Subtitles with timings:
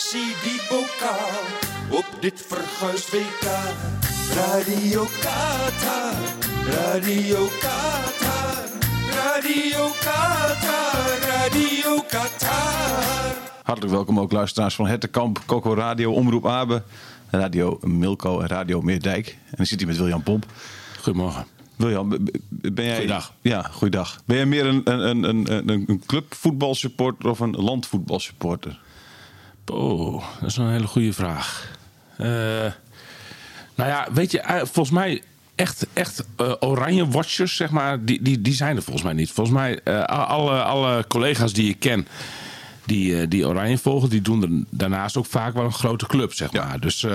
[0.00, 1.40] Messi die bokaal
[1.88, 3.46] op dit verguisd WK.
[4.34, 6.14] Radio Qatar,
[6.66, 8.64] Radio Qatar,
[9.10, 13.34] Radio Qatar, Radio Qatar.
[13.62, 16.82] Hartelijk welkom ook luisteraars van Hertenkamp, Coco Radio, Omroep Abe,
[17.30, 19.26] Radio Milko en Radio Meerdijk.
[19.28, 20.46] En dan zit hij met William Pomp.
[21.02, 21.46] Goedemorgen.
[21.76, 22.08] William,
[22.48, 22.94] ben jij...
[22.94, 23.32] Goeiedag.
[23.40, 24.20] Ja, goeiedag.
[24.24, 28.80] Ben jij meer een, een, een, een, een clubvoetbalsupporter of een landvoetbalsupporter?
[29.70, 31.70] Oh, dat is een hele goede vraag.
[32.16, 32.26] Eh,
[33.74, 35.22] nou ja, weet je, eh, volgens mij
[35.54, 39.30] echt, echt eh, oranje watchers, zeg maar, die, die, die zijn er volgens mij niet.
[39.30, 42.06] Volgens mij, alle, alle collega's die ik ken,
[42.84, 44.48] die, die oranje volgen, die doen er
[44.78, 46.64] daarnaast ook vaak wel een grote club, zeg Ja.
[46.66, 46.80] maar.
[46.80, 47.06] Dus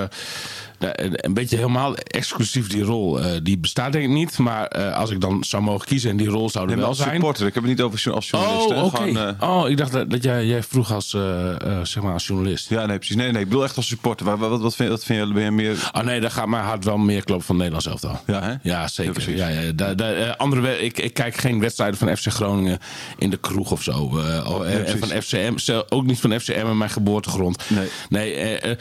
[0.80, 4.38] een beetje helemaal exclusief die rol, eh, die bestaat denk ik niet.
[4.38, 6.88] Maar eh, als ik dan zou mogen kiezen en die rol zou er Nee, wel
[6.90, 7.10] als zijn...
[7.12, 7.48] supporter.
[7.48, 8.72] Ik heb het niet over als journalist.
[8.72, 8.96] Oh.
[8.96, 12.14] Gewoon, eh, Oh, ik dacht dat, dat jij, jij vroeg als, eh, eh, zeg maar
[12.14, 12.70] als journalist.
[12.70, 13.16] ja, nee, precies.
[13.16, 14.26] Nee, nee, ik bedoel echt als supporter.
[14.26, 15.34] Wat, wat, wat, vind, wat vind je?
[15.34, 15.90] Ben je meer...
[15.94, 18.20] Oh nee, daar gaat mijn hart wel meer kloppen van Nederlands elftal.
[18.28, 18.54] Ja, hè?
[18.62, 19.36] Ja, zeker.
[19.36, 19.62] Ja, ja,
[19.96, 22.80] eh, andere, ik, ik kijk geen wedstrijden van FC Groningen
[23.18, 23.92] in de kroeg of zo.
[24.20, 27.64] eh, oh, en- van FCM, zelf- ook niet van FCM in mijn geboortegrond.
[27.68, 27.88] Nee.
[28.10, 28.78] nee eh, eh,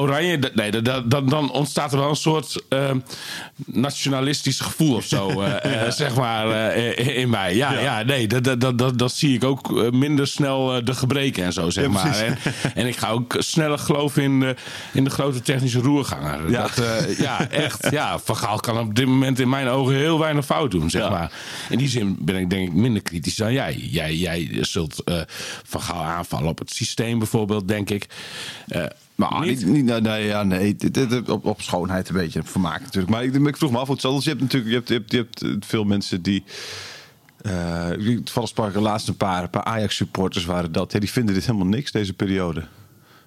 [0.00, 2.90] Oranje, nee, da- da- dan, ontstaat er wel een soort eh,
[3.66, 7.54] nationalistisch gevoel of zo, eh, eh, zeg maar, eh, in mij.
[7.56, 8.02] Ja, ja.
[8.02, 11.70] nee, dat, dat, dat, dat, dat zie ik ook minder snel de gebreken en zo,
[11.70, 12.16] zeg Ja, maar.
[12.20, 12.38] En,
[12.74, 14.54] en ik ga ook sneller geloven in, de-
[14.92, 16.50] in de grote technische roerganger.
[16.50, 16.62] Ja.
[16.62, 17.86] Dat, ja, echt.
[17.90, 21.10] Ja, Van Gaal kan op dit moment in mijn ogen heel weinig fout doen, zeg
[21.10, 21.32] maar.
[21.68, 23.74] In die zin ben ik denk ik minder kritisch dan jij.
[23.74, 25.02] Jij, jij zult
[25.66, 28.06] Van Gaal aanvallen op het systeem bijvoorbeeld, denk ik.
[29.14, 29.64] Maar niet?
[29.64, 30.76] niet, niet, nee, nee, ja, nee.
[30.76, 33.12] Dit- dit- dit- op, op schoonheid een beetje vermaak natuurlijk.
[33.12, 33.88] Maar ik, ik vroeg me af.
[33.88, 36.44] Dus je hebt natuurlijk je hebt, je hebt, je hebt eh, veel mensen die.
[37.42, 37.90] eh
[38.24, 40.92] toevallig sprak ik er laatst een paar, een paar Ajax-supporters waren dat.
[40.92, 42.64] Ja, die vinden dit helemaal niks, deze periode.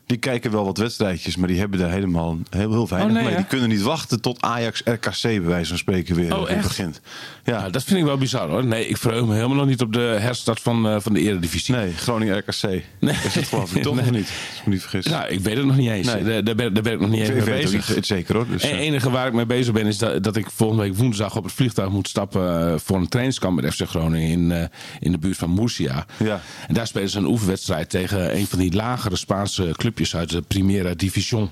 [0.08, 3.24] Die kijken wel wat wedstrijdjes, maar die hebben daar helemaal heel, heel weinig Oh, nee,
[3.24, 3.32] mee.
[3.32, 3.38] hè?
[3.38, 7.02] Die kunnen niet wachten tot Ajax RKC bij wijze van spreken weer, Oh, begint.
[7.44, 8.66] Ja, Nou, dat vind ik wel bizar hoor.
[8.66, 11.76] Nee, ik verheug me helemaal nog niet op de herstart van, eh, van de Eredivisie.
[11.76, 12.62] nee, Groningen RKC.
[13.00, 13.16] Nee.
[13.26, 14.04] Is dat geloof ik toch Nee.
[14.06, 14.24] nog niet?
[14.50, 15.06] Als ik me niet vergis.
[15.06, 16.08] Nou, ik weet het nog niet eens.
[16.14, 16.24] Nee.
[16.24, 17.96] Daar, daar, ben, daar ben ik nog niet ik eens mee het bezig.
[17.96, 18.48] niet zeker hoor.
[18.48, 20.96] Dus, Het eh, enige waar ik mee bezig ben is dat, dat ik volgende week
[20.96, 24.70] woensdag op het vliegtuig moet stappen eh, voor een trainingskamp met FC Groningen in,
[25.00, 26.06] in de buurt van Murcia.
[26.24, 26.42] Ja.
[26.68, 30.42] En daar spelen ze een oefenwedstrijd tegen een van die lagere Spaanse clubjes uit de
[30.42, 31.50] Primera Division.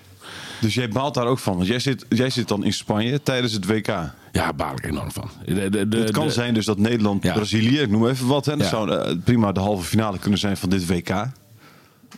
[0.62, 1.56] Dus jij baalt daar ook van.
[1.56, 3.88] Want jij zit, jij zit dan in Spanje tijdens het WK.
[3.88, 5.30] Ja, daar baal ik enorm van.
[5.46, 7.34] De, de, de, het kan zijn dus dat Nederland, Ja.
[7.34, 8.46] Brazilië, ik noem even wat.
[8.46, 8.70] Hè, dat Ja.
[8.70, 11.08] zou eh, prima de halve finale kunnen zijn van dit WK.
[11.08, 11.32] Ja,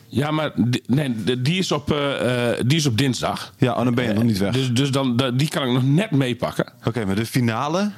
[0.08, 3.54] Ja, maar die, nee, die, is op, eh, eh, die is op dinsdag.
[3.60, 4.52] oh, dan ben je nog niet weg.
[4.52, 6.72] Dus, dus dan, da- die kan ik nog net meepakken.
[6.84, 7.90] Oké, maar de finale?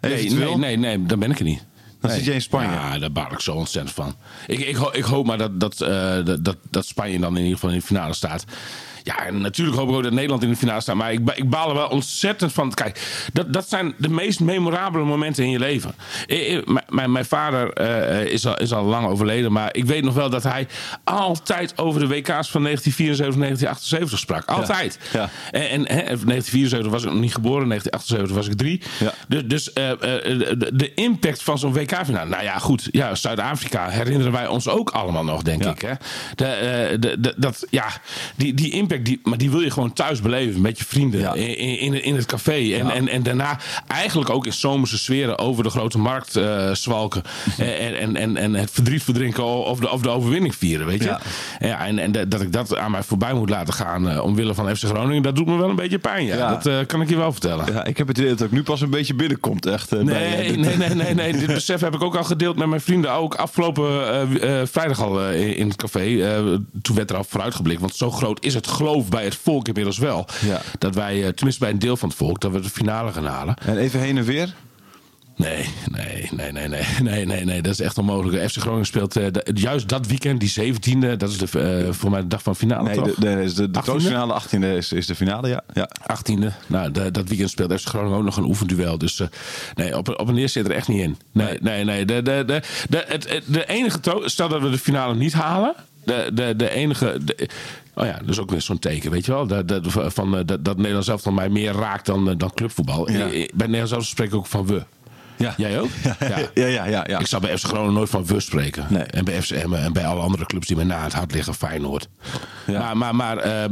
[0.00, 1.64] Nee, nee, nee, nee, dan ben ik er niet.
[2.02, 2.70] Dan zit jij in Spanje.
[2.70, 4.14] Ja, daar baal ik zo ontzettend van.
[4.46, 7.54] Ik, ik, ik hoop maar dat, dat, eh, dat, dat, dat Spanje dan in ieder
[7.54, 8.44] geval in de finale staat.
[9.02, 10.96] Ja, en natuurlijk hoop ik ook dat Nederland in de finale staat.
[10.96, 12.74] Maar ik, ik baal er wel ontzettend van.
[12.74, 15.94] Kijk, dat, dat zijn de meest memorabele momenten in je leven.
[16.88, 19.52] Mijn, mijn vader eh, is, al, is al lang overleden.
[19.52, 20.66] Maar ik weet nog wel dat hij
[21.04, 24.44] altijd over de WK's van 1974, 1978 sprak.
[24.48, 24.98] Altijd.
[25.12, 25.28] Ja.
[25.50, 28.82] En, en hè, 1974 was ik nog niet geboren, 1978 was ik drie.
[28.98, 29.14] Ja.
[29.28, 29.98] Dus, dus eh, eh,
[30.58, 32.28] de, de impact van zo'n WK-finale.
[32.28, 32.88] Nou ja, goed.
[32.90, 35.80] Ja, Zuid-Afrika herinneren wij ons ook allemaal nog, denk ik.
[35.80, 35.92] Hè?
[36.34, 37.86] De, de, de- dat, ja,
[38.36, 41.20] die, die impact impact, die, maar die wil je gewoon thuis beleven met je vrienden
[41.20, 41.34] Ja.
[41.34, 42.72] in, in, in het café.
[42.74, 47.22] En, en, en daarna eigenlijk ook in zomerse sferen over de grote markt eh, zwalken.
[47.58, 51.08] en, en, en, en het verdriet verdrinken of de, of de overwinning vieren, weet je.
[51.08, 51.20] Ja.
[51.60, 51.86] Ja.
[51.86, 54.84] en, en dat ik dat aan mij voorbij moet laten gaan eh, omwille van FC
[54.84, 56.24] Groningen, dat doet me wel een beetje pijn.
[56.24, 56.48] Ja.
[56.50, 57.72] Dat eh, kan ik je wel vertellen.
[57.72, 59.92] Ja, ik heb het idee dat ook nu pas een beetje binnenkomt, echt.
[59.92, 61.32] eh, bij, eh, Nee, dit- nee, nee, nee, nee.
[61.32, 63.12] Dit besef heb ik ook al gedeeld met mijn vrienden.
[63.12, 63.84] Ook afgelopen
[64.40, 66.00] eh, eh, vrijdag al eh, in- het café.
[66.22, 66.42] Eh,
[66.82, 67.80] toen werd er al vooruitgeblikt.
[67.80, 70.26] Want zo groot is het geloof bij het volk inmiddels wel.
[70.46, 70.60] Ja.
[70.78, 73.24] Dat wij, eh, tenminste bij een deel van het volk, dat we de finale gaan
[73.26, 73.54] halen.
[73.66, 74.54] En even heen en weer.
[75.36, 77.62] Nee, nee, nee, nee, nee, nee, nee, nee.
[77.62, 78.50] Dat is echt onmogelijk.
[78.50, 81.16] FC Groningen speelt eh, juist dat weekend, die 17e.
[81.16, 83.04] Dat is de, eh, voor mij de dag van finale, Nee, toch?
[83.06, 83.82] de, de, de, de, de 18e?
[83.84, 85.62] troostfinale 18e is, is de finale, ja.
[85.72, 85.88] ja.
[86.12, 86.46] 18e.
[86.66, 88.98] Nou, de- dat weekend speelt FC Groningen ook nog een oefenduel.
[88.98, 89.22] Dus
[89.74, 91.16] nee, op, op een neer zit er echt niet in.
[91.32, 92.04] Nee, nee, nee.
[92.04, 93.98] De, de, de, de, het, de enige...
[94.24, 95.74] Stel dat we de finale niet halen.
[96.04, 97.18] De, de, de enige...
[97.24, 97.48] de-
[97.94, 99.46] oh ja, dat is ook weer zo'n teken, weet je wel.
[99.46, 99.82] Dat, dat,
[100.12, 103.10] van, eh, dat, dat Nederland zelf dan mij meer raakt dan, eh, dan clubvoetbal.
[103.10, 103.18] Ja.
[103.30, 104.82] Eh, Bij Nederland zelf spreek ik ook van we.
[105.36, 105.54] Ja.
[105.56, 105.88] Jij ook?
[106.04, 106.84] Ja, ja, ja.
[106.86, 107.18] ja, ja.
[107.18, 108.86] Ik zou bij FC Groningen nooit van we spreken.
[108.88, 109.02] Nee.
[109.02, 112.08] En bij FCM en bij alle andere clubs die me na het hart liggen, Feyenoord.
[112.66, 112.78] Ja.
[112.78, 113.70] Maar, maar, maar eh,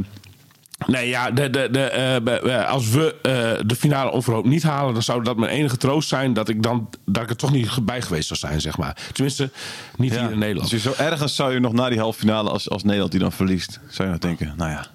[0.86, 3.32] nee, ja, de, de, de, eh, als we eh,
[3.66, 6.88] de finale onverhoopt niet halen, dan zou dat mijn enige troost zijn dat ik dan
[7.06, 8.96] dat ik er toch niet bij geweest zou zijn, zeg maar.
[9.12, 9.50] Tenminste,
[9.96, 10.20] niet Ja.
[10.20, 10.70] hier in Nederland.
[10.70, 13.20] Dus je zo ergens zou je nog na die halve finale, als, als Nederland die
[13.20, 14.86] dan verliest, zou je nou denken, nou ja,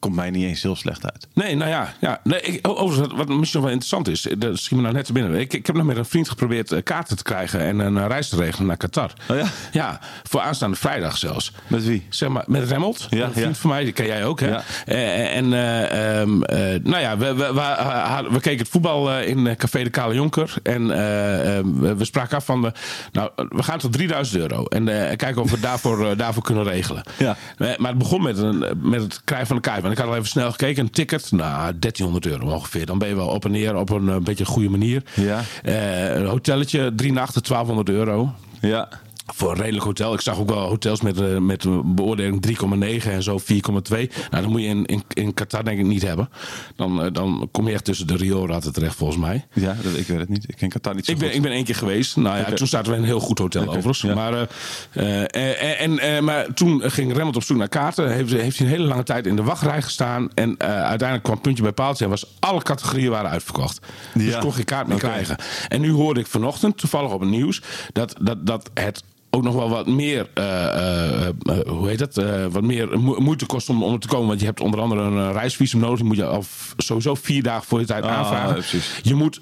[0.00, 1.28] komt mij niet eens heel slecht uit.
[1.34, 1.94] Nee, nou ja.
[2.00, 2.20] ja.
[2.24, 5.12] Nee, ik, overigens, wat, misschien wel interessant is, eh, dat schiet me nou net te
[5.12, 5.40] binnen.
[5.40, 8.06] Ik, ik heb nog met een vriend geprobeerd eh, kaarten te krijgen en een eh,
[8.06, 9.12] reis te regelen naar Qatar.
[9.28, 9.46] Oh ja?
[9.72, 11.52] Ja, voor aanstaande vrijdag zelfs.
[11.66, 12.06] Met wie?
[12.08, 13.06] Zeg maar, met Remmelt.
[13.10, 13.60] Ja, een vriend ja.
[13.60, 14.48] van mij, die ken jij ook, hè?
[14.48, 14.62] Ja.
[14.84, 17.52] En, eh, ehm, eh, nou ja, we, we,
[18.30, 20.54] we, keken het voetbal in Café de Kale Jonker.
[20.62, 21.64] En eh, eh,
[21.96, 22.72] we, spraken af van, de,
[23.12, 24.64] nou, we gaan tot 3000 euro.
[24.64, 24.84] En
[25.16, 27.02] kijken of we daarvoor, daarvoor kunnen regelen.
[27.18, 27.36] Ja.
[27.58, 29.82] Maar het begon met, een, met het krijgen van een kaart.
[29.90, 30.82] Want ik had al even snel gekeken.
[30.82, 32.86] Een ticket, nou, 1300 euro ongeveer.
[32.86, 35.02] Dan ben je wel op en neer op een eh, beetje goede manier.
[35.14, 35.42] Ja.
[35.62, 38.88] Eh, een hotelletje, drie nachten, 1200 euro Ja.
[39.34, 40.14] Voor een redelijk hotel.
[40.14, 44.10] Ik zag ook wel hotels met, eh, met een beoordeling 3,9 en zo 4,2.
[44.30, 46.28] Nou, dat moet je in, in, in Qatar denk ik niet hebben.
[46.76, 49.46] Dan, eh, dan kom je echt tussen de rioolratten terecht volgens mij.
[49.52, 50.44] Ja, dat, ik weet het niet.
[50.48, 51.36] Ik ken Qatar niet zo Ik ben, goed.
[51.36, 52.16] ik ben één keer geweest.
[52.16, 54.00] Nou ja, toen zaten we in een heel goed hotel overigens.
[54.00, 54.14] ja.
[54.14, 54.48] Maar,
[54.92, 58.12] eh, en, en, maar toen ging Remmelt op zoek naar kaarten.
[58.12, 60.28] Heeft, heeft hij een hele lange tijd in de wachtrij gestaan.
[60.34, 62.04] En uiteindelijk kwam puntje bij paaltje.
[62.04, 63.80] En was alle categorieën waren uitverkocht.
[64.14, 65.36] Dus kon geen kaart meer krijgen.
[65.68, 67.62] En nu hoorde ik vanochtend, toevallig op het nieuws...
[67.92, 71.32] dat, dat, dat het ook nog wel wat meer, eh, eh, eh,
[71.66, 72.14] hoe heet dat,
[72.52, 74.26] wat meer mo- moeite kost om, om er te komen.
[74.28, 75.98] Want je hebt onder andere een reisvisum nodig.
[75.98, 76.44] Die moet je al
[76.76, 78.52] sowieso vier dagen voor je tijd Ah, aanvragen.
[78.54, 79.00] precies.
[79.02, 79.40] Je moet,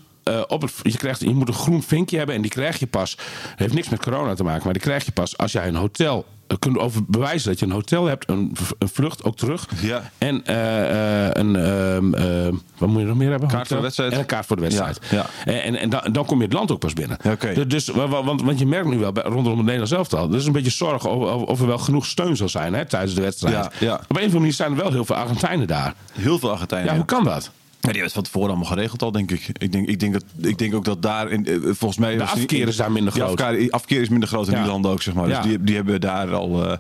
[0.49, 3.17] op het, je, krijgt, je moet een groen vinkje hebben en die krijg je pas.
[3.17, 3.25] Dat
[3.57, 6.27] heeft niks met corona te maken, maar die krijg je pas als jij een hotel
[6.59, 9.67] kunt over bewijzen dat je een hotel hebt, een, vlucht ook terug.
[9.81, 10.11] Ja.
[10.19, 13.49] En eh, eh, een, ehm, eh, wat moet je nog meer hebben?
[13.49, 14.13] Kaart voor de wedstrijd.
[14.13, 15.01] En een kaart voor de wedstrijd.
[15.11, 17.17] Ja, En, en, en dan, dan kom je het land ook pas binnen.
[17.23, 17.35] Ja.
[17.55, 20.31] Dus, dus, wa- wa- want, want je merkt nu wel bij, rondom het Nederlands elftal.
[20.31, 22.85] Er is een beetje zorg of, of, of er wel genoeg steun zal zijn hè,
[22.87, 23.55] tijdens de wedstrijd.
[23.55, 23.95] Ja, ja.
[23.95, 25.95] Op een of andere manier zijn er wel heel veel Argentijnen daar.
[26.13, 26.89] Heel veel Argentijnen.
[26.91, 27.51] Ja, hoe kan dat?
[27.81, 29.49] Ja, die hebben het van tevoren allemaal geregeld al, denk ik.
[29.53, 32.17] Ik denk, ik denk, dat, ik denk ook dat daar, in, eh, volgens mij...
[32.17, 33.41] De afkeer is daar minder groot.
[33.41, 34.59] afkeer, afkeer is minder groot in Ja.
[34.63, 35.27] die landen ook, zeg maar.
[35.27, 35.43] Dus Ja.
[35.43, 36.65] die, die hebben daar al...
[36.71, 36.77] eh,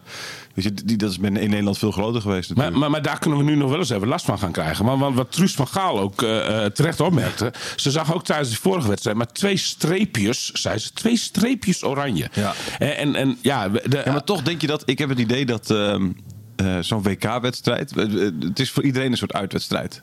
[0.54, 3.38] weet je, die, dat is in Nederland veel groter geweest Maar, maar, maar daar kunnen
[3.38, 4.84] we nu nog wel eens even last van gaan krijgen.
[4.84, 7.52] Want wat Truus van Gaal ook eh, terecht opmerkte.
[7.76, 12.30] Ze zag ook tijdens de vorige wedstrijd maar twee streepjes, zei ze, twee streepjes oranje.
[12.32, 12.52] Ja.
[12.78, 14.82] En, en, en ja, we- de, Ja, maar toch denk je dat...
[14.84, 16.08] Ik heb het idee dat ehm,
[16.56, 17.94] eh, zo'n WK-wedstrijd...
[18.40, 20.02] Het is voor iedereen een soort uitwedstrijd.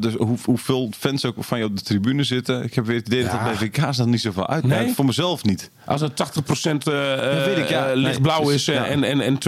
[0.00, 2.62] Dus hoe, hoeveel fans ook van je op de tribune zitten.
[2.62, 3.44] Ik heb weer het idee dat Ja.
[3.48, 4.64] dat bij WK's dan niet zoveel uit.
[4.64, 4.92] Nee?
[4.94, 5.70] Voor mezelf niet.
[5.84, 7.86] als het 80% eh weet ik, ja.
[7.90, 8.84] eh, lichtblauw is eh, ja.
[8.86, 9.38] en, en, en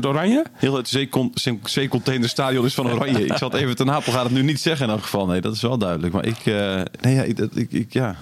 [0.00, 0.44] 20% oranje.
[0.52, 0.96] Heel het
[1.62, 3.24] zeecontainerstadion is van oranje.
[3.24, 5.26] ik zal het even ten Apel gaat het nu niet zeggen in elk geval.
[5.26, 6.12] Nee, dat is wel duidelijk.
[6.12, 6.44] Maar ik,
[7.00, 8.16] nee, ja, ik, dat- ik, ik, ja.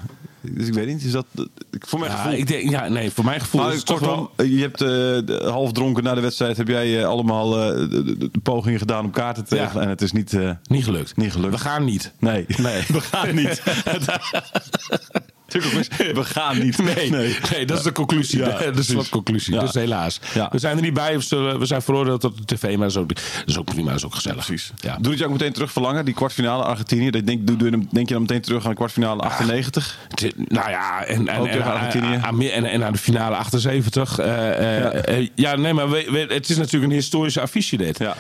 [0.51, 1.03] Dus ik weet niet.
[1.03, 1.27] Is dat,
[1.71, 2.39] voor mijn Ja, gevoel.
[2.39, 4.47] ik denk, ja, nee, voor mijn gevoel Nou, is het kortom, wel...
[4.47, 6.57] je hebt eh, half dronken na de wedstrijd.
[6.57, 9.75] Heb jij eh, allemaal eh, de, pogingen gedaan om kaarten te Ja.
[9.75, 10.39] En het is niet.
[10.63, 11.17] Niet gelukt.
[11.17, 11.53] Niet gelukt.
[11.53, 12.13] We gaan niet.
[12.19, 12.45] nee.
[12.57, 12.85] Nee.
[12.89, 13.63] we gaan niet.
[16.15, 16.79] We gaan niet.
[16.79, 17.65] Nee, nee.
[17.67, 18.39] dat is de conclusie.
[18.39, 19.55] Ja, de, de slotconclusie.
[19.55, 19.61] Ja.
[19.61, 20.21] Dus helaas.
[20.35, 20.49] Ja.
[20.53, 21.19] We zijn er niet bij.
[21.19, 23.89] We, zijn veroordeeld tot de tv, maar dat is ook, dat is ook prima.
[23.89, 24.47] Dat is ook gezellig.
[24.47, 24.73] Precies.
[25.01, 27.11] Doe het je ook meteen terug verlangen, die kwartfinale Argentinië?
[27.11, 29.99] Denk, doe, doe, denk je dan meteen terug aan de kwartfinale 98?
[30.09, 32.49] Het is- Nou ja, en, en, Argentinië?
[32.49, 34.19] en, aan de finale 78.
[34.19, 34.91] eh, eh, Ja.
[34.91, 35.89] eh, ja, nee, maar
[36.29, 37.99] het is natuurlijk een historische affiche dit.
[37.99, 38.17] Ja.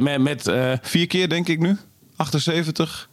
[0.00, 1.76] Met, met, Vier keer denk ik nu.
[2.22, 3.08] 78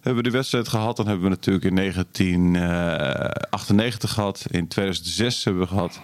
[0.00, 0.96] hebben we de wedstrijd gehad.
[0.96, 4.44] Dan hebben we natuurlijk in 1998 gehad.
[4.50, 6.00] In 2006 hebben we gehad.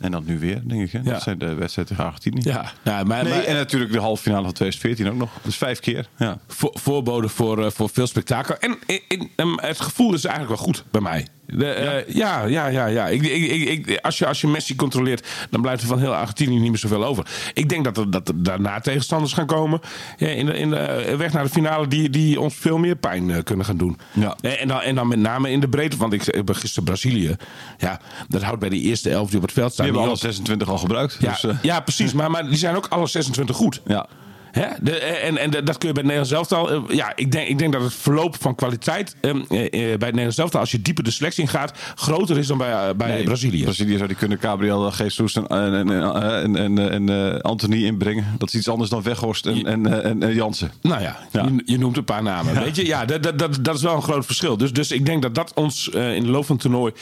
[0.00, 0.92] En dan nu weer, denk ik.
[0.92, 0.98] Hè?
[0.98, 1.04] Ja.
[1.12, 2.40] Dat zijn de wedstrijden tegen Argentinië.
[2.42, 5.30] Ja, maar, Nee, maar- en natuurlijk de halve finale van 2014 ook nog.
[5.42, 6.08] Dus vijf keer.
[6.18, 6.38] Ja.
[6.46, 8.56] voor, voorbode voor, eh, voor veel spektakel.
[8.58, 8.78] En
[9.08, 11.26] in- em, het gevoel is eigenlijk wel goed bij mij.
[11.52, 12.86] De, eh, ja, ja, ja.
[12.86, 13.08] ja.
[13.08, 16.58] Ik, ik, ik, als, je, als je Messi controleert, dan blijft er van heel Argentinië
[16.58, 17.26] niet meer zoveel over.
[17.54, 19.80] Ik denk dat er, dat er daarna tegenstanders gaan komen
[20.16, 22.96] ja, in, de, in de eh, weg naar de finale die, die ons veel meer
[22.96, 23.98] pijn eh, kunnen gaan doen.
[24.12, 24.36] Ja.
[24.40, 27.36] En, dan, en dan met name in de breedte, want ik, ben gisteren Brazilië.
[27.78, 29.86] Ja, dat houdt bij die eerste elf die op het veld staan.
[29.86, 30.34] Die hebben niet alle op.
[30.34, 31.16] 26 al gebruikt.
[31.20, 32.12] Ja, Dus, ja, precies.
[32.12, 33.80] Maar, maar die zijn ook alle 26 goed.
[33.86, 34.06] ja.
[34.50, 34.66] Hè?
[34.80, 36.70] De, en, en dat kun je bij het Nederlands elftal.
[36.70, 39.88] eh, Ja, ik denk, ik denk dat het verloop van kwaliteit ehm, eh, eh, bij
[39.90, 42.94] het Nederlands elftal, als je dieper de selectie in gaat, groter is dan bij, eh,
[42.96, 43.62] bij Nee, Brazilië.
[43.62, 48.24] Brazilië zou die kunnen Gabriel Jesus en, en, en, en, eh, Anthony inbrengen.
[48.38, 50.70] Dat is iets anders dan Weghorst en, en, eh, en, en Jansen.
[50.82, 51.42] Nou ja, Ja.
[51.44, 52.54] Je, je noemt een paar namen.
[52.54, 54.56] Weet je, ja, dat, dat, dat, is wel een groot verschil.
[54.56, 56.92] Dus, dus ik denk dat dat ons eh, in de loop van het toernooi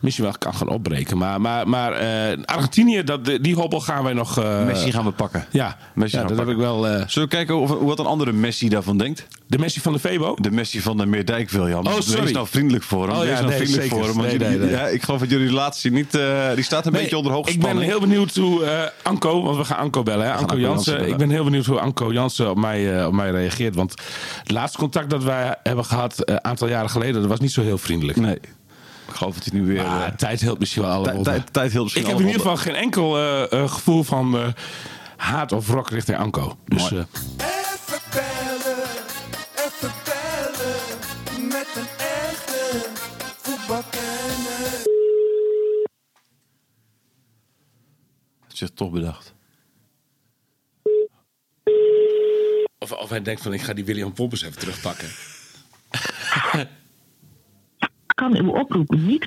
[0.00, 1.18] misschien wel kan gaan opbreken.
[1.18, 4.38] Maar, maar, maar eh, Argentinië, dat, die hobbel gaan wij nog.
[4.38, 5.44] eh, Messi gaan we pakken.
[5.50, 6.83] Ja, Messi ja dat heb ik wel.
[6.86, 9.26] Eh, Zullen we kijken of, wat een andere Messi daarvan denkt?
[9.46, 10.36] de Messi van de Febo.
[10.40, 11.86] De Messi van de Meerdijk, William.
[11.86, 12.22] Oh, sorry.
[12.22, 13.16] Wees nou vriendelijk voor hem.
[13.16, 13.96] Oh, ja, Wees nou nee, vriendelijk zeker.
[13.98, 14.16] voor hem.
[14.16, 14.70] want Nee, jullie- nee.
[14.70, 16.14] Ja, ik geloof dat jullie relatie niet...
[16.14, 19.42] eh, die staat een Nee, beetje onder hoge Ik ben heel benieuwd hoe eh, Anko,
[19.42, 20.30] want we gaan Anko bellen, hè?
[20.32, 20.94] Anko, Anko Jansen.
[20.94, 21.08] Bellen.
[21.10, 23.74] Ik ben heel benieuwd hoe Anko Jansen op mij, eh, op mij reageert.
[23.74, 23.94] Want
[24.40, 27.62] het laatste contact dat wij hebben gehad, een aantal jaren geleden, dat was niet zo
[27.62, 28.18] heel vriendelijk.
[28.20, 28.38] Nee.
[29.08, 29.84] Ik geloof dat hij nu weer...
[29.84, 32.74] Ah, tijd helpt misschien wel alle tijd, tijd, tijd Ik heb in ieder geval geen
[32.74, 33.10] enkel
[33.68, 34.46] gevoel van eh,
[35.16, 36.58] haat of wrok richting Anko.
[36.64, 38.84] Dus eh, Even bellen,
[39.56, 41.48] even bellen.
[41.48, 42.88] Met een echte
[43.42, 44.92] voetbalkenner.
[48.48, 49.34] zich toch bedacht.
[52.78, 55.08] of, of hij denkt van ik ga die William Pompers even terugpakken.
[58.14, 59.26] kan uw oproep niet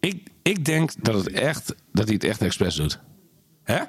[0.00, 3.00] Ik, ik denk dat, het echt, dat hij het echt expres doet.
[3.64, 3.82] Hè?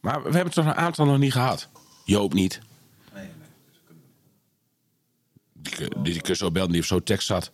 [0.00, 1.68] Maar we hebben toch een aantal nog niet gehad?
[2.04, 2.60] Joop niet.
[5.52, 7.52] Die, kun- die kun je zo bellen, die heeft zo tekst zat.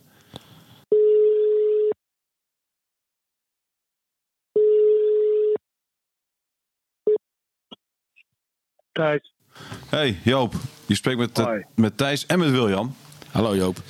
[8.93, 9.33] Thijs.
[9.89, 10.55] Hey Joop,
[10.87, 12.95] je spreekt met, eh, met Thijs en met William.
[13.31, 13.83] Hallo Joop.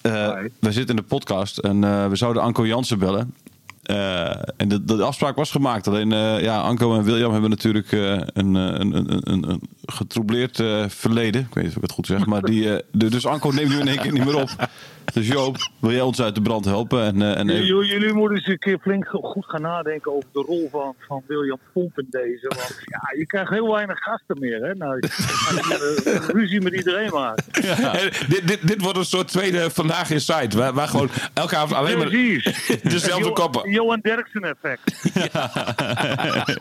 [0.00, 0.50] Eh, Hoi.
[0.58, 3.34] we zitten in de podcast en eh, we zouden Anko Jansen bellen.
[3.82, 5.88] Eh, en de, de afspraak was gemaakt.
[5.88, 11.40] Alleen eh, ja, Anko en William hebben natuurlijk eh, een, een, een, een, getroubleerd verleden.
[11.40, 12.26] Ik weet niet of ik het goed zeg.
[12.26, 14.68] Maar die, dus Anko neemt nu in één keer niet meer op.
[15.12, 17.02] Dus Joop, wil jij ons uit de brand helpen?
[17.04, 20.12] En, eh, en even- Jullie, jullie moeten eens een keer flink go- goed gaan nadenken
[20.12, 22.46] over de rol van, van William Pomp in deze.
[22.48, 24.62] Want ja, je krijgt heel weinig gasten meer.
[24.62, 24.74] Hè?
[24.74, 27.60] Nou, je uh, ruzie met iedereen maakt.
[27.60, 30.56] En dit, dit, dit wordt een soort tweede Vandaag in Site.
[30.58, 32.66] Waar, waar gewoon elke avond alleen maar Precies.
[32.82, 33.70] dezelfde Jo- koppen.
[33.70, 35.10] Johan Derksen effect.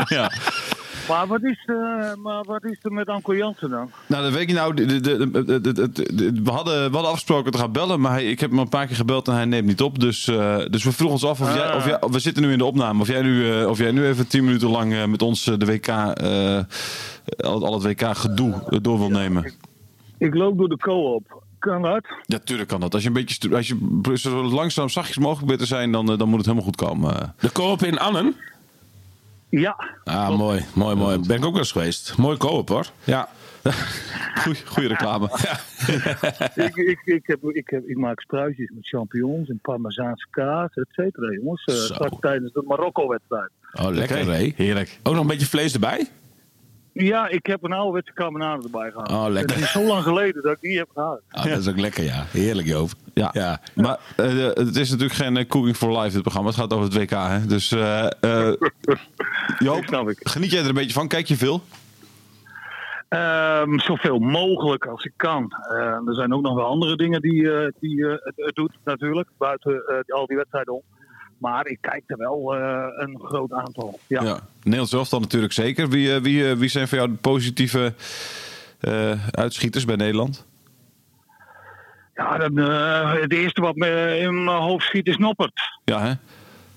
[0.09, 0.31] ja.
[1.09, 1.75] Maar wat, is, eh,
[2.23, 3.91] maar wat is er met Anko Jansen dan?
[4.05, 4.73] Nou, dat weet je nou.
[4.73, 8.59] de- de- we, hadden, we hadden afgesproken te gaan bellen, maar hij, ik heb hem
[8.59, 9.99] een paar keer gebeld en hij neemt niet op.
[9.99, 12.57] Dus, eh, dus we vroegen ons af of, jij, of jij, we zitten nu in
[12.57, 15.43] de opname, of jij nu, eh, of jij nu even tien minuten lang met ons
[15.43, 16.59] de WK, eh,
[17.39, 19.53] al, al het WK gedoe door wil nemen.
[20.17, 21.43] Ik loop door de co-op.
[21.59, 22.05] Kan dat?
[22.25, 22.93] Ja, tuurlijk kan dat.
[22.93, 26.27] Als je een beetje, als je zo langzaam zachtjes mogelijk bent te zijn, dan, dan
[26.27, 27.33] moet het helemaal goed komen.
[27.39, 28.35] De koop in Annen.
[29.49, 29.75] Ja.
[30.03, 31.19] Ah, mooi, mooi, mooi.
[31.27, 32.17] Ben ik ook wel eens geweest.
[32.17, 32.85] Mooi koop hoor.
[33.03, 33.29] Ja.
[34.43, 35.25] Goeie, goeie reclame.
[36.65, 40.87] ik, ik, ik, heb, ik, heb, ik maak spruitjes met champignons en parmezaanse kaas, et
[40.91, 41.63] cetera, jongens.
[41.63, 41.93] Eh, Zo.
[41.93, 43.49] straks tijdens de Marokko-wedstrijd.
[43.73, 44.53] Oh, lekker hé.
[44.55, 44.99] Heerlijk.
[45.03, 46.07] Ook nog een beetje vlees erbij?
[47.05, 49.11] Ja, ik heb een ouderwetse carbonade erbij gehad.
[49.11, 49.55] Oh, lekker.
[49.55, 51.21] Het is zo lang geleden dat ik die heb gehad.
[51.29, 52.25] Ah, Dat is ook lekker, ja.
[52.31, 52.89] Heerlijk, Joop.
[53.13, 53.29] Ja.
[53.33, 53.59] ja.
[53.75, 56.49] Maar eh, het is natuurlijk geen eh, Cooking for Life, dit programma.
[56.49, 57.45] Het gaat over het WK, hè?
[57.45, 58.53] Dus eh eh,
[59.59, 60.19] Joop, snap ik.
[60.23, 61.07] geniet jij er een beetje van?
[61.07, 61.61] Kijk je veel?
[63.09, 65.53] Ehm, zoveel mogelijk als ik kan.
[65.69, 65.77] Eh,
[66.07, 69.29] er zijn ook nog wel andere dingen die, eh, die eh, het, het doet natuurlijk,
[69.37, 70.81] buiten eh, al die wedstrijden om.
[71.39, 73.99] Maar ik kijk er wel eh, een groot aantal.
[74.07, 74.23] Ja.
[74.23, 74.39] Ja.
[74.59, 75.89] Nederlands zelf dan natuurlijk zeker.
[75.89, 77.93] Wie, eh, wie, eh, wie zijn voor jou de positieve
[79.31, 80.45] uitschieters bij Nederland?
[82.15, 82.57] Ja, dan,
[83.21, 85.61] het eerste wat me in mijn hoofd schiet is Noppert.
[85.85, 86.13] Ja, hè?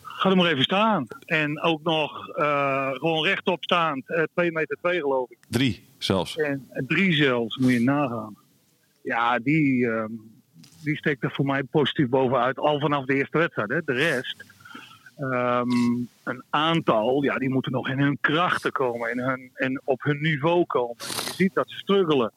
[0.03, 1.07] Ga er maar even staan.
[1.25, 2.25] En ook nog
[2.93, 4.11] gewoon rechtop staand.
[4.11, 5.39] eh 2 meter 2 geloof ik.
[5.49, 6.37] Drie zelfs.
[6.37, 8.37] En en drie zelfs, moet je nagaan.
[9.03, 10.13] Ja, die, ehm,
[10.83, 12.59] die steekt er voor mij positief bovenuit.
[12.59, 13.69] Al vanaf de eerste wedstrijd.
[13.69, 13.81] Hè.
[13.85, 14.45] De rest,
[15.17, 15.71] ehm,
[16.25, 19.11] een aantal, ja, die moeten nog in hun krachten komen.
[19.11, 20.97] In hun, en op hun niveau komen.
[20.99, 22.33] Je ziet dat ze struggelen.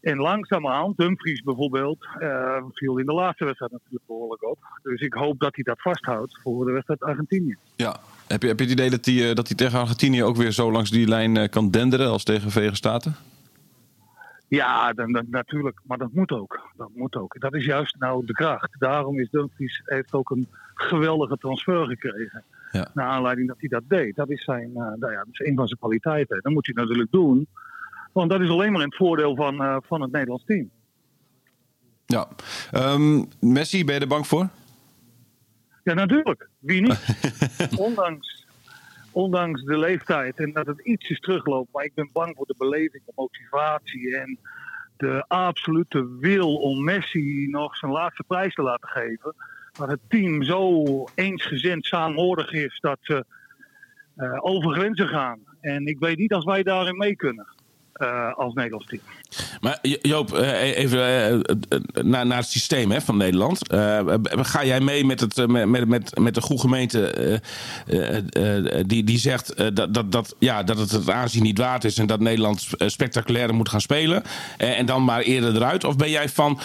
[0.00, 4.58] En langzamerhand, Dumfries bijvoorbeeld, eh, viel in de laatste wedstrijd natuurlijk behoorlijk op.
[4.82, 7.56] Dus ik hoop dat hij dat vasthoudt voor de wedstrijd Argentinië.
[7.76, 7.96] Ja.
[8.26, 10.52] Heb je, heb je het idee dat hij, eh, dat hij tegen Argentinië ook weer
[10.52, 13.16] zo langs die lijn eh, kan denderen als tegen Verenigde Staten?
[14.48, 15.80] Ja, dan, dan- natuurlijk.
[15.84, 16.60] Maar dat moet ook.
[16.76, 17.40] Dat moet ook.
[17.40, 18.76] Dat is juist nou de kracht.
[18.78, 22.44] Daarom is Dumfries heeft ook een geweldige transfer gekregen.
[22.72, 22.88] Ja.
[22.94, 24.16] Naar aanleiding dat hij dat deed.
[24.16, 26.38] Dat is, zijn, eh, nou ja, dat is een van zijn kwaliteiten.
[26.42, 27.48] Dat moet hij natuurlijk doen.
[28.12, 30.70] Want dat is alleen maar in het voordeel van, eh, van het Nederlands team.
[32.06, 32.28] Ja.
[32.70, 34.48] Ehm, Messi, ben je er bang voor?
[35.84, 36.48] Ja, natuurlijk.
[36.58, 37.16] Wie niet?
[37.86, 38.45] ondanks,
[39.16, 41.72] ondanks de leeftijd en dat het ietsjes terugloopt.
[41.72, 44.38] Maar ik ben bang voor de beleving, de motivatie en
[44.96, 49.34] de absolute wil om Messi nog zijn laatste prijs te laten geven.
[49.72, 53.24] Dat het team zo eensgezind saamhorig is dat ze
[54.16, 55.40] eh, over grenzen gaan.
[55.60, 57.46] En ik weet niet als wij daarin mee kunnen.
[57.96, 59.00] Eh, als Nederlands team.
[59.60, 63.68] Maar Jo- Joop, eh, even eh, naar, naar het systeem hè, van Nederland.
[63.68, 67.40] Eh, ga jij mee met, het, met, met, met, de goede gemeente
[68.86, 72.06] die, die zegt dat, dat, dat, ja, dat het het aanzien niet waard is en
[72.06, 74.22] dat Nederland spectaculairder moet gaan spelen
[74.56, 75.84] en dan maar eerder eruit?
[75.84, 76.60] Of ben jij van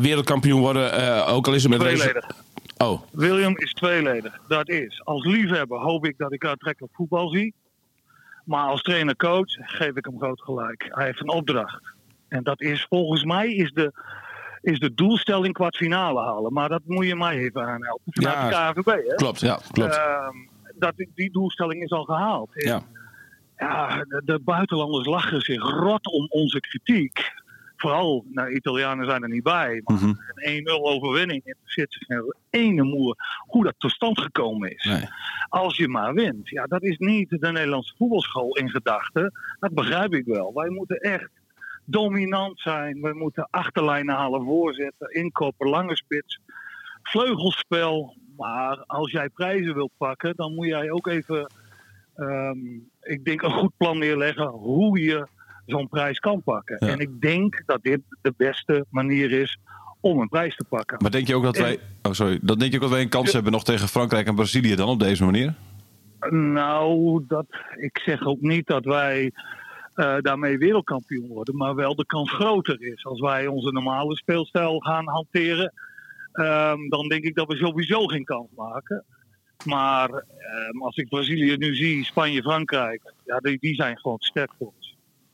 [0.00, 2.40] wereldkampioen worden, ook al is het met.
[2.82, 4.40] Oh, William is tweeledig.
[4.48, 7.54] Dat is, als liefhebber hoop ik dat ik aantrekkelijk voetbal zie.
[8.44, 10.86] Maar als trainer-coach geef ik hem groot gelijk.
[10.88, 11.94] Hij heeft een opdracht.
[12.28, 13.92] En dat is volgens mij is de,
[14.60, 16.52] is de doelstelling kwartfinale halen.
[16.52, 18.02] Maar dat moet je mij even aanhelpen.
[18.12, 19.14] Vanuit Ja, de KNVB, hè?
[19.14, 19.40] klopt.
[19.40, 19.96] Ja, klopt.
[19.96, 20.36] Ehm,
[20.74, 22.50] dat, die doelstelling is al gehaald.
[22.52, 22.82] Ja.
[23.56, 27.31] ja, de, de buitenlanders lachen zich rot om onze kritiek.
[27.82, 29.80] Vooral, nou, Italianen zijn er niet bij.
[29.84, 30.08] Maar Mhm.
[30.08, 34.84] een 1-0 overwinning interesseert zich geen ene moer hoe dat tot stand gekomen is.
[34.84, 35.08] Nee.
[35.48, 36.48] Als je maar wint.
[36.48, 39.32] Ja, dat is niet de Nederlandse voetbalschool in gedachten.
[39.60, 40.52] Dat begrijp ik wel.
[40.54, 41.28] Wij moeten echt
[41.84, 43.00] dominant zijn.
[43.00, 46.38] We moeten achterlijnen halen, voorzetten, inkoppen, lange spits,
[47.02, 48.16] vleugelspel.
[48.36, 51.52] Maar als jij prijzen wilt pakken, dan moet jij ook even,
[52.14, 52.58] ehm,
[53.00, 55.26] ik denk, een goed plan neerleggen hoe je
[55.66, 56.76] zo'n prijs kan pakken.
[56.80, 56.92] Ja.
[56.92, 59.58] En ik denk dat dit de beste manier is
[60.00, 60.98] om een prijs te pakken.
[61.00, 61.78] Maar denk je ook dat wij.
[62.02, 62.38] Oh, sorry.
[62.42, 64.88] Dan denk je ook dat wij een kans hebben nog tegen Frankrijk en Brazilië dan
[64.88, 65.54] op deze manier?
[66.30, 67.46] Nou, dat,
[67.80, 69.32] ik zeg ook niet dat wij
[69.94, 73.04] eh, daarmee wereldkampioen worden, maar wel de kans groter is.
[73.04, 75.72] Als wij onze normale speelstijl gaan hanteren,
[76.32, 79.04] ehm, dan denk ik dat we sowieso geen kans maken.
[79.64, 84.26] Maar ehm, als ik Brazilië nu zie, Spanje, Frankrijk, ja, die, die zijn gewoon te
[84.26, 84.72] sterk voor.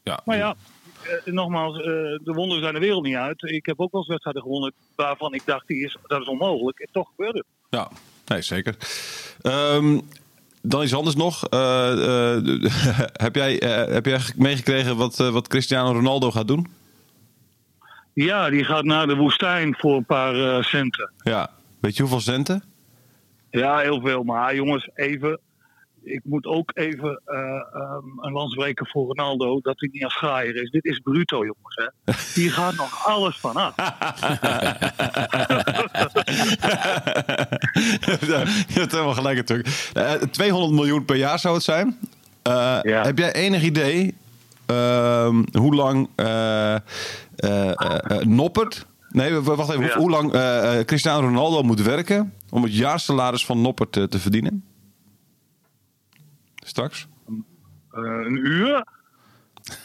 [0.08, 0.20] Ja.
[0.24, 0.54] Maar ja,
[1.02, 3.42] eh, nogmaals, eh, de wonderen zijn de wereld niet uit.
[3.42, 6.78] Ik heb ook wel eens wedstrijden gewonnen waarvan ik dacht, die is, dat is onmogelijk.
[6.78, 7.46] En toch gebeurde het.
[7.70, 7.90] Ja,
[8.26, 8.76] nee, zeker.
[9.42, 9.98] Ehm,
[10.62, 11.44] dan iets anders nog.
[11.48, 11.90] Eh,
[13.26, 16.66] heb, jij, eh, heb jij meegekregen wat, wat Cristiano Ronaldo gaat doen?
[18.12, 21.12] Ja, die gaat naar de woestijn voor een paar centen.
[21.22, 21.50] Ja.
[21.80, 22.64] Weet je hoeveel centen?
[23.50, 24.22] Ja, heel veel.
[24.22, 25.40] Maar jongens, even.
[26.08, 27.38] Ik moet ook even eh,
[27.72, 29.60] ehm, een lans breken voor Ronaldo.
[29.60, 30.70] Dat hij niet als graaier is.
[30.70, 31.76] Dit is bruto, jongens.
[31.76, 32.12] Hè.
[32.40, 33.74] Hier gaat nog alles vanaf.
[38.68, 39.90] je hebt helemaal gelijk natuurlijk.
[39.92, 41.98] Eh, 200 miljoen per jaar zou het zijn.
[42.42, 43.02] Eh, Ja.
[43.02, 44.14] Heb jij enig idee
[44.66, 46.80] ehm, hoe lang eh, eh,
[47.36, 48.86] eh, eh, Noppert...
[49.10, 49.84] Nee, wacht even.
[49.84, 49.96] Ja.
[49.98, 54.64] Hoe lang eh, eh, Cristiano Ronaldo moet werken om het jaarsalaris van Noppert te verdienen?
[56.68, 57.09] Straks.
[57.90, 58.85] Eh, een uur?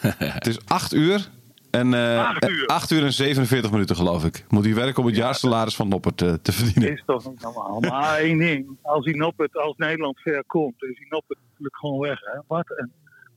[0.18, 1.28] Het is 8 uur.
[1.70, 2.66] En, eh, Acht uur.
[2.66, 4.44] 8 uur en 47 minuten, geloof ik.
[4.48, 6.92] Moet hij werken om het jaarsalaris van Noppert te, te verdienen.
[6.92, 7.80] Is toch niet normaal.
[7.80, 8.66] Maar één ding.
[8.82, 12.20] Als hij Noppert als Nederland ver komt, is hij Noppert natuurlijk gewoon weg.
[12.20, 12.40] Hè.
[12.46, 12.92] Wat, een,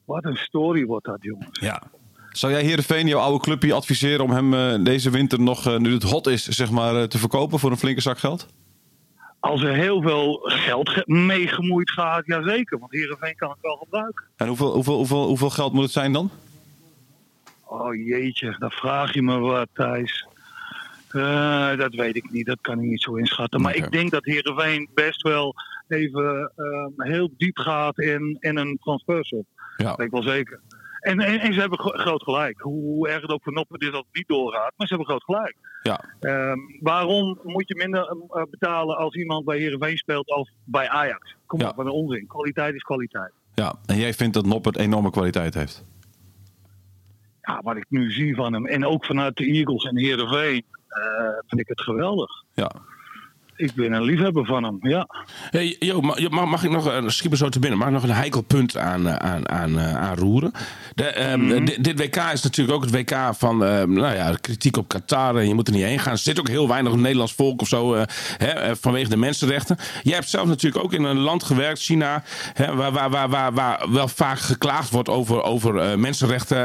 [0.05, 1.59] wat een story wordt dat, jongens.
[1.59, 1.83] Ja.
[2.29, 6.27] Zou jij Heerenveen, jouw oude clubje, adviseren om hem deze winter nog, nu het hot
[6.27, 8.47] is, zeg maar, te verkopen voor een flinke zak geld?
[9.47, 12.79] Als er heel veel geld ge- mee gemoeid gaat, jazeker.
[12.79, 14.25] Want Heerenveen kan het wel gebruiken.
[14.35, 16.29] En hoeveel, hoeveel, hoeveel, hoeveel geld moet het zijn dan?
[17.65, 20.27] Oh jeetje, dan vraag je me wat, Thijs.
[21.07, 23.61] Eh, dat weet ik niet, dat kan ik niet zo inschatten.
[23.61, 25.55] Maar ik denk dat Heerenveen best wel
[25.87, 29.45] even eh, heel diep gaat in, in een transfersop.
[29.77, 29.85] Ja.
[29.85, 30.59] Dat weet ik wel zeker.
[31.07, 32.61] En, en, en ze hebben gro- groot gelijk.
[32.61, 34.73] Hoe, erg het ook voor Noppen is dat het niet doorgaat.
[34.75, 35.55] Maar ze hebben groot gelijk.
[35.83, 36.03] Ja.
[36.19, 41.35] Ehm, waarom moet je minder eh, betalen als iemand bij Heerenveen speelt als bij Ajax?
[41.45, 41.69] Kom Ja.
[41.69, 42.27] op, wat een onzin.
[42.27, 43.31] Kwaliteit is kwaliteit.
[43.53, 43.75] ja.
[43.85, 45.85] En jij vindt dat Noppert enorme kwaliteit heeft?
[47.41, 48.65] ja, wat ik nu zie van hem.
[48.65, 50.63] En ook vanuit de Eagles en Heerenveen.
[50.87, 51.03] eh
[51.47, 52.29] vind ik het geweldig.
[52.53, 52.71] Ja.
[53.57, 55.07] Ik ben een liefhebber van hem, ja.
[55.49, 58.77] Hey, Jo, mag, ik nog, me zo te binnen, mag ik nog een heikel punt
[58.77, 60.51] aan, eh, aan, aan, eh, aanroeren?
[60.95, 64.77] De, ehm, di- dit WK is natuurlijk ook het WK van ehm, nou ja, kritiek
[64.77, 65.35] op Qatar.
[65.35, 66.11] En je moet er niet heen gaan.
[66.11, 68.03] Er zit ook heel weinig Nederlands volk of zo eh,
[68.37, 69.77] hè, vanwege de mensenrechten.
[70.03, 73.53] Jij hebt zelf natuurlijk ook in een land gewerkt, China, hè, waar, waar, waar, waar,
[73.53, 76.57] waar wel vaak geklaagd wordt over, over mensenrechten.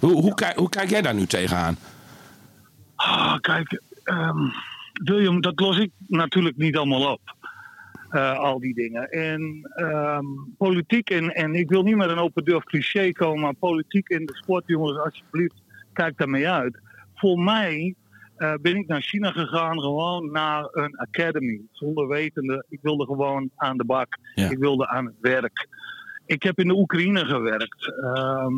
[0.00, 1.76] hoe, hoe, kijk, hoe kijk jij daar nu tegenaan?
[2.96, 4.48] Ah, kijk, ehm,
[5.04, 7.20] William, dat los ik natuurlijk niet allemaal op.
[8.12, 9.10] Eh, al die dingen.
[9.10, 10.24] En ehm,
[10.58, 14.26] politiek, en, en ik wil niet met een open deur cliché komen, maar politiek in
[14.26, 15.62] de sport, jongens, alsjeblieft,
[15.92, 16.80] kijk daarmee uit.
[17.14, 17.94] Voor mij
[18.36, 21.60] eh, ben ik naar China gegaan, gewoon naar een academy.
[21.70, 24.18] Zonder wetende, ik wilde gewoon aan de bak.
[24.34, 24.50] Ja.
[24.50, 25.68] Ik wilde aan het werk.
[26.26, 27.94] Ik heb in de Oekraïne gewerkt.
[28.02, 28.54] Ehm,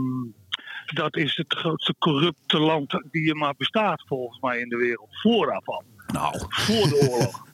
[0.94, 5.08] dat is het grootste corrupte land die er maar bestaat, volgens mij, in de wereld.
[5.10, 5.82] Vooraf al.
[6.14, 7.42] Nou, Voor de oorlog.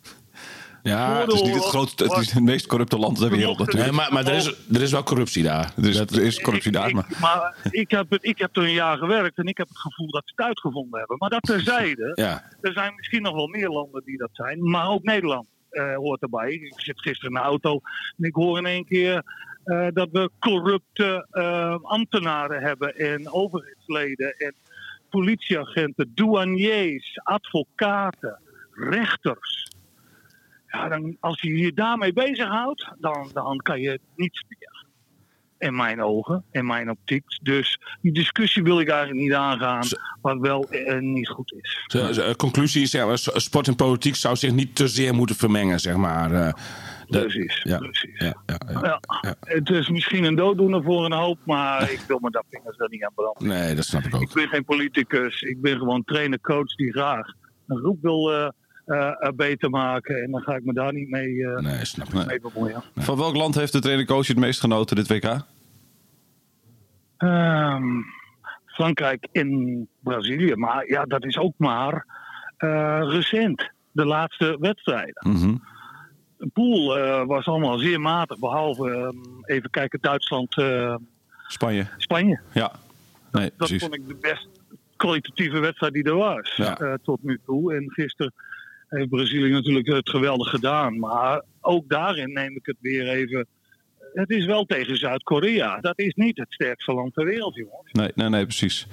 [0.82, 3.86] Ja, het is niet het grootste, het is het meest corrupte land ter wereld natuurlijk.
[3.86, 5.72] Nee, maar, maar er, is, er is wel corruptie daar.
[5.76, 6.94] Dus Dat- er is corruptie daar.
[6.94, 9.68] Maar ik, maar ik, heb het, ik heb er een jaar gewerkt en ik heb
[9.68, 11.16] het gevoel dat ze het uitgevonden hebben.
[11.18, 12.44] Maar dat terzijde, ja.
[12.60, 14.70] er zijn misschien nog wel meer landen die dat zijn.
[14.70, 16.50] Maar ook Nederland eh, hoort erbij.
[16.52, 17.80] Ik zit gisteren in de auto
[18.18, 19.22] en ik hoor in één keer
[19.64, 24.54] eh, dat we corrupte eh, ambtenaren hebben en overheidsleden en
[25.10, 28.38] politieagenten, douaniers, advocaten,
[28.90, 29.68] rechters.
[30.66, 34.68] Ja, dan, als je je daarmee bezighoudt, dan, dan kan je niets meer.
[35.58, 37.24] In mijn ogen, in mijn optiek.
[37.42, 39.82] Dus die discussie wil ik eigenlijk niet aangaan,
[40.20, 41.78] wat wel eh, niet goed is.
[41.86, 45.80] De, de conclusie is, ja, sport en politiek zou zich niet te zeer moeten vermengen,
[45.80, 46.32] zeg maar.
[46.32, 46.52] eh.
[47.06, 48.18] De- Precies, ja, precies.
[48.18, 48.34] ja,
[48.82, 49.00] ja,
[49.40, 52.88] het is misschien een dooddoener voor een hoop, maar ik wil me daar vingers er
[52.88, 53.46] niet aan branden.
[53.48, 54.22] Nee, dat snap ik ook.
[54.22, 57.26] Ik ben geen politicus, ik ben gewoon trainer, coach die graag
[57.66, 58.48] een groep wil eh,
[59.37, 60.22] beter maken.
[60.22, 62.83] En dan ga ik me daar niet mee, eh, Nee, snap mee bemoeien.
[62.96, 65.40] van welk land heeft de trainer-coach het meest genoten dit WK?
[67.16, 67.85] Ehm,
[68.66, 72.07] Frankrijk en Brazilië, maar ja, dat is ook maar
[72.57, 73.70] eh, recent.
[73.92, 75.31] De laatste wedstrijden.
[75.33, 75.55] Mhm.
[76.38, 80.94] De pool eh, was allemaal zeer matig, behalve ehm, even kijken Duitsland, eh,
[81.46, 81.87] Spanje.
[81.96, 82.40] Spanje.
[82.53, 82.72] Ja.
[83.33, 84.48] Nee, Dat vond ik de best
[84.96, 86.79] kwalitatieve wedstrijd die er was Ja.
[86.79, 87.74] eh, tot nu toe.
[87.74, 88.33] En gisteren
[88.98, 90.98] heeft Brazilië natuurlijk het geweldig gedaan.
[90.98, 93.46] Maar ook daarin neem ik het weer even.
[94.12, 95.81] Het is wel tegen Zuid-Korea.
[95.81, 97.92] Dat is niet het sterkste land ter wereld, jongens.
[97.92, 98.87] Nee, nee, nee, precies.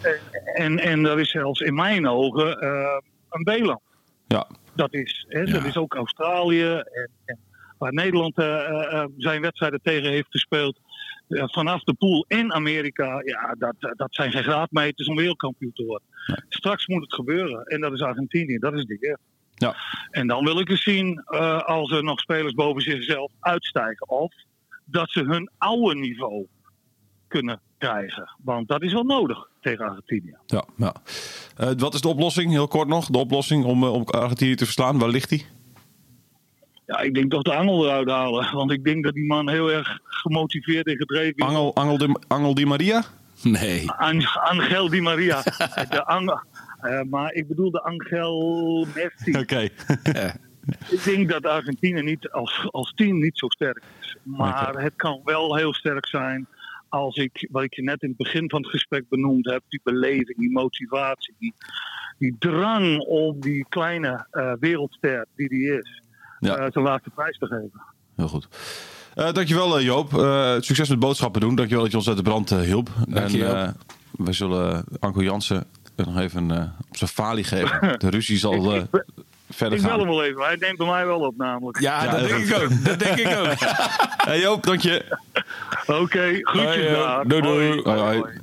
[0.54, 2.98] En, en dat is zelfs in mijn ogen eh,
[3.30, 3.82] een B-land.
[4.28, 4.48] Ja.
[4.76, 5.52] Dat is, hè, Ja.
[5.52, 6.66] dat is ook Australië.
[6.72, 7.40] En, en
[7.78, 10.80] waar Nederland eh, eh, zijn wedstrijden tegen heeft gespeeld.
[11.30, 13.22] vanaf de pool in Amerika.
[13.26, 16.08] Ja, dat, dat zijn geen graadmeters om wereldkampioen te worden.
[16.50, 17.66] Straks moet het gebeuren.
[17.66, 18.58] En dat is Argentinië.
[18.58, 19.18] Dat is de eer.
[19.58, 19.76] Ja.
[20.12, 24.10] En dan wil ik eens zien eh, als er nog spelers boven zichzelf uitstijgen.
[24.10, 24.34] Of
[24.86, 26.48] dat ze hun oude niveau
[27.28, 28.36] kunnen krijgen.
[28.43, 30.36] Want dat is wel nodig tegen Argentinië.
[30.46, 30.93] Ja, ja.
[31.58, 32.52] Eh, wat is de oplossing?
[32.52, 33.06] Heel kort nog.
[33.06, 35.00] De oplossing om, eh, om Argentinië te verslaan.
[35.00, 35.46] Waar ligt die?
[36.86, 38.54] Ja, ik denk toch de angel eruit halen.
[38.56, 41.46] Want ik denk dat die man heel erg gemotiveerd en gedreven is.
[41.46, 43.04] Angel, Angel, de, Angel Di Maria?
[43.43, 43.91] Nee.
[43.91, 45.41] An- Angel Di Maria.
[45.89, 46.41] de Angel,
[46.88, 49.38] eh, maar ik bedoel de Angel Messi.
[49.41, 49.69] Oké.
[50.89, 54.15] Ik denk dat Argentinië niet als, als team niet zo sterk is.
[54.23, 56.47] Maar het kan wel heel sterk zijn
[56.89, 59.80] als ik, wat ik je net in het begin van het gesprek benoemd heb, die
[59.84, 61.54] beleving, die motivatie, die,
[62.17, 66.02] die drang om die kleine eh, wereldster die die is,
[66.39, 66.56] Ja.
[66.58, 67.82] eh, zijn laatste prijs te geven.
[68.15, 68.47] Heel goed.
[69.15, 70.13] Eh, dankjewel eh, Joop.
[70.13, 71.56] Eh, succes met boodschappen doen.
[71.56, 72.89] Dankjewel dat je ons uit de brand hielp.
[73.08, 73.56] Dank je, en, Joop.
[73.56, 73.69] eh,
[74.26, 75.65] wij zullen Anko Jansen
[76.06, 77.96] nog even eh, op zijn falie geven.
[78.00, 78.82] De ruzie zal eh,
[79.50, 80.08] verder Ik bel hem gaan.
[80.08, 81.80] wel even, hij neemt bij mij wel op namelijk.
[81.80, 82.84] Ja, Ja, dat denk ik ook.
[82.86, 83.54] Dat denk ik ook.
[84.28, 85.18] Hey Joop, dank je.
[85.88, 86.94] Oké, groetjes Hoi, Joop.
[86.96, 87.28] daar.
[87.28, 87.68] Doei, doei.
[87.70, 88.18] Hoi, Hoi, hoi.
[88.20, 88.34] hoi.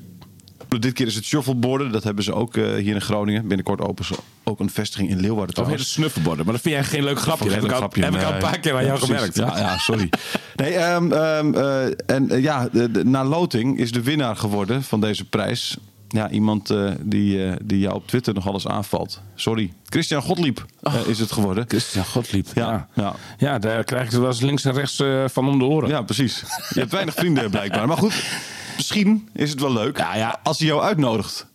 [0.80, 1.92] Dit keer is het shuffleboarden.
[1.92, 3.46] Dat hebben ze ook eh, hier in Groningen.
[3.46, 4.14] Binnenkort openen ze
[4.44, 5.56] ook een vestiging in Leeuwarden.
[5.62, 6.44] Of heet het snuffelborden.
[6.44, 7.44] Maar dat vind jij geen leuk grapje.
[7.44, 9.14] Dat heb ik, al, grapje, heb ik al een paar keer aan jou precies.
[9.14, 9.36] gemerkt.
[9.36, 10.08] Ja, ja, sorry.
[10.56, 14.82] Nee, ehm, ehm, eh, en eh, ja, de, de- na loting is de winnaar geworden
[14.82, 15.76] van deze prijs.
[16.14, 19.20] Ja, iemand eh, die, eh, die jou op Twitter nog alles aanvalt.
[19.34, 19.72] Sorry.
[19.84, 21.64] Christian Gottlieb eh, is het geworden.
[21.68, 22.46] Christian Gottlieb.
[22.54, 22.88] Ja, Ja.
[23.02, 23.14] ja.
[23.38, 23.58] Ja.
[23.58, 25.88] daar krijg ik het wel eens links en rechts van om de oren.
[25.88, 26.44] Ja, precies.
[26.74, 27.86] Je hebt weinig vrienden blijkbaar.
[27.86, 28.24] Maar goed,
[28.76, 30.40] misschien is het wel leuk Ja, ja.
[30.42, 31.46] als hij jou uitnodigt.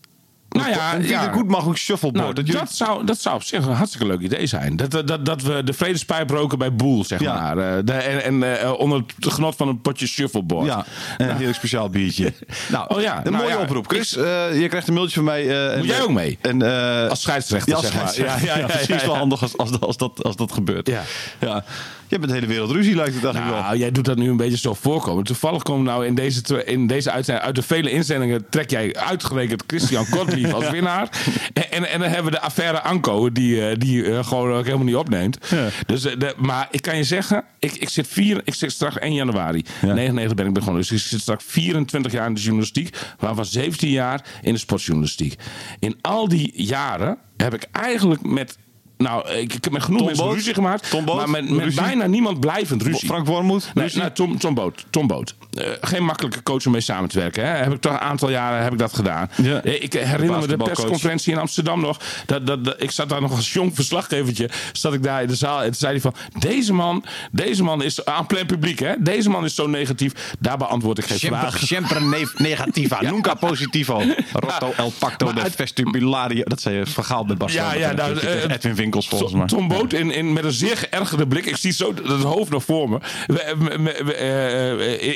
[0.50, 1.32] Nou ja, een ja.
[1.32, 2.36] goed mogelijk shuffleboard.
[2.36, 4.76] Nou, dat zou, dat zou op zich een hartstikke leuk idee zijn.
[4.76, 7.34] Dat, dat, dat, we de vredespijp roken bij Boel, zeg Ja.
[7.34, 7.58] maar.
[7.78, 10.66] Eh, de- en en eh, onder het genot van een potje shuffleboard.
[10.66, 10.86] Ja,
[11.18, 12.34] en een heel speciaal biertje.
[12.72, 13.88] nou, Oh ja, een nou mooie ja, oproep.
[13.88, 15.72] Chris, eh, je krijgt een mailtje van mij.
[15.72, 16.38] en, Moet jij ook mee?
[16.42, 16.62] En,
[17.10, 18.46] Als scheidsrechter, ja, als zeg maar.
[18.46, 20.88] Ja, ja, ja, precies wel handig als, als, als, dat, als dat gebeurt.
[20.88, 21.02] Ja.
[21.40, 21.64] ja.
[22.10, 23.64] Je bent de hele wereld ruzie, lijkt het eigenlijk wel.
[23.64, 25.24] Nou, jij doet dat nu een beetje zo voorkomen.
[25.24, 29.64] Toevallig komen nou in deze, in deze uitzending, uit de vele inzendingen, trek jij uitgerekend
[29.68, 31.10] Christian Kortlief als winnaar.
[31.54, 34.66] En, en, en dan hebben we de affaire Anko, die, eh, die eh, gewoon ook
[34.66, 35.38] helemaal niet opneemt.
[35.86, 38.98] Dus, eh, de, maar ik kan je zeggen, ik, ik, zit vier, ik zit straks
[38.98, 39.64] 1 januari.
[39.82, 40.82] 99 ben ik begonnen.
[40.82, 45.36] Dus ik zit straks 24 jaar in de journalistiek, waarvan 17 jaar in de sportjournalistiek.
[45.80, 48.58] In al die jaren heb ik eigenlijk met.
[49.04, 50.36] Nou, ik, ik heb met genoeg Tom mensen Boot?
[50.36, 50.90] ruzie gemaakt.
[50.90, 51.16] Tom Boot?
[51.18, 51.82] Maar met, met Ruzie?
[51.82, 53.08] bijna niemand blijvend ruzie.
[53.08, 53.72] Frank Wormoed?
[53.74, 54.00] Nee, ruzie?
[54.00, 54.86] nou, Tom, Tom Boot.
[54.90, 55.36] Tom Boot.
[55.54, 57.46] Eh, geen makkelijke coach om mee samen te werken.
[57.46, 57.52] Hè.
[57.64, 59.30] Heb ik toch een aantal jaren heb ik dat gedaan.
[59.42, 59.62] Ja.
[59.64, 60.76] Eh, Ik herinner me de Basketbalcoach.
[60.76, 61.98] persconferentie in Amsterdam nog.
[62.26, 64.50] Dat, dat, dat- ik zat daar nog als jong verslaggevertje.
[64.74, 65.58] Zat ik daar in de zaal.
[65.60, 66.14] En toen zei hij van...
[66.40, 68.80] Deze man, deze man is aan plein publiek.
[68.80, 68.94] Hè.
[69.00, 70.34] Deze man is zo negatief.
[70.40, 71.68] Daar beantwoord ik geen vragen.
[71.68, 74.02] sempre ne- negativa, nunca positivo.
[74.34, 76.44] Rotto el pacto de uit- vestibulario.
[76.44, 77.74] Dat zei je verhaal bij Barcelona.
[77.74, 79.48] Ja, ja, nou, eh, Edwin Winkels volgens mij.
[79.48, 81.46] Tom Boot in, in, met een zeer geërgerde blik.
[81.46, 83.00] Ik zie zo het hoofd nog voor me.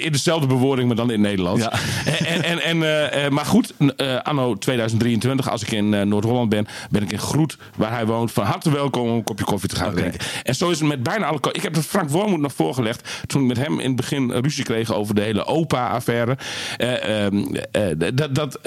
[0.01, 1.63] In dezelfde bewoording, maar dan in het Nederlands.
[1.63, 1.71] Ja.
[2.23, 6.67] En, en, en, eh, eh, maar goed, eh, anno 2023, als ik in Noord-Holland ben,
[6.89, 8.31] ben ik in Groet, waar hij woont.
[8.31, 10.19] Van harte welkom om een kopje koffie te gaan drinken.
[10.43, 11.39] En zo is het met bijna alle...
[11.51, 14.63] Ik heb het Frank Wormoed nog voorgelegd toen ik met hem in het begin ruzie
[14.63, 16.37] kreeg over de hele OPA-affaire.
[16.77, 18.59] Eh, ehm, eh, dat, dat,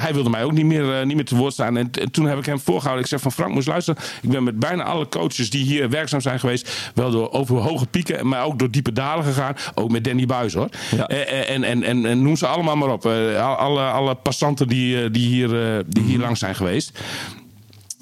[0.00, 1.76] hij wilde mij ook niet meer, niet meer te woord staan.
[1.76, 3.04] En, toen heb ik hem voorgehouden.
[3.04, 4.02] Ik zeg van Frank, moest luisteren.
[4.22, 7.86] Ik ben met bijna alle coaches die hier werkzaam zijn geweest, wel door over hoge
[7.86, 9.56] pieken, maar ook door diepe dalen gegaan.
[9.74, 10.68] Ook met Danny Buis hoor.
[10.96, 11.06] Ja.
[11.08, 13.06] Eh, eh, en, en, en, en noem ze allemaal maar op.
[13.06, 16.98] Eh, al- alle, alle passanten die, die, hier, die hier langs zijn geweest.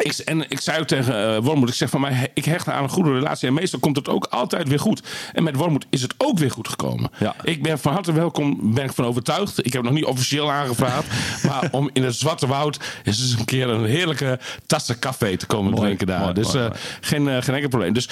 [0.03, 2.83] Ik, en ik zei ook tegen eh, Wormoed, ik zeg van mij, ik hecht aan
[2.83, 3.49] een goede relatie.
[3.49, 5.03] En meestal komt het ook altijd weer goed.
[5.33, 7.11] En met Wormoed is het ook weer goed gekomen.
[7.19, 7.35] Ja.
[7.43, 9.67] Ik ben van harte welkom, ben ik van overtuigd.
[9.67, 11.07] Ik heb nog niet officieel aangevraagd.
[11.49, 15.47] maar om in het Zwarte Woud is dus een keer een heerlijke tassen café te
[15.47, 16.21] komen Mooi, drinken daar.
[16.21, 17.93] mooi, dus mooi, eh, geen, eh, geen enkel probleem.
[17.93, 18.09] Dus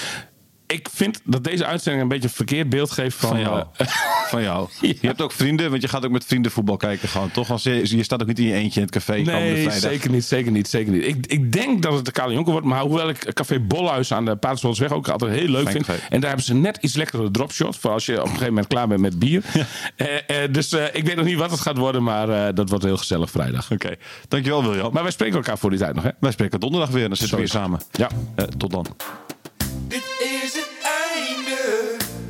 [0.71, 3.29] ik vind dat deze uitzending een beetje een verkeerd beeld geeft van...
[3.29, 3.65] Van jou.
[3.77, 3.87] eh,
[4.31, 4.69] Van jou.
[4.81, 4.89] Ja.
[5.01, 7.09] Je hebt ook vrienden, want je gaat ook met vrienden voetbal kijken.
[7.09, 7.51] Gewoon, toch?
[7.51, 9.73] Als je, je staat ook niet in je eentje in het café Nee, vrijdag.
[9.75, 11.05] zeker niet, zeker niet, zeker niet.
[11.07, 14.25] Ik, ik denk dat het de Kale Jonker wordt, maar hoewel ik Café Bolhuis aan
[14.25, 15.87] de Paterswoldsweg ook altijd heel leuk Fijn vind.
[15.87, 16.01] café.
[16.11, 18.67] En daar hebben ze net iets lekkere dropshot voor als je op een gegeven moment
[18.67, 19.43] klaar bent met bier.
[19.97, 22.69] Eh, eh, dus eh, ik weet nog niet wat het gaat worden, maar eh, dat
[22.69, 23.71] wordt heel gezellig vrijdag.
[23.73, 23.95] Oké,
[24.29, 24.93] dankjewel William.
[24.93, 26.11] Maar wij spreken elkaar voor die tijd nog, hè?
[26.21, 27.81] Wij spreken donderdag weer en dan zitten we weer samen.
[27.93, 28.09] Ja.
[28.35, 28.87] Eh, tot dan.
[29.89, 30.30] Dit is